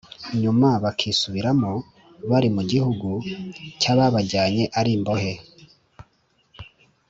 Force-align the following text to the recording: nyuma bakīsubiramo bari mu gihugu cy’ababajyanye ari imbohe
nyuma 0.41 0.69
bakīsubiramo 0.83 1.71
bari 2.29 2.49
mu 2.55 2.61
gihugu 2.71 3.09
cy’ababajyanye 3.79 4.63
ari 4.79 4.91
imbohe 4.97 5.33